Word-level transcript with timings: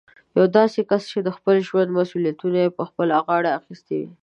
يو 0.37 0.45
داسې 0.57 0.79
کس 0.89 1.03
چې 1.11 1.19
د 1.23 1.29
خپل 1.37 1.55
ژوند 1.67 1.89
مسوليت 1.97 2.39
يې 2.59 2.65
په 2.77 2.83
خپله 2.89 3.15
غاړه 3.27 3.49
اخيستی 3.59 3.95
وي. 4.05 4.11